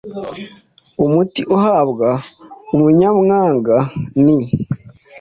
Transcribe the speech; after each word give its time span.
Umuti 1.05 1.41
uhabwa 1.55 2.09
umunyamwaga 2.73 3.77
ni: 4.23 4.37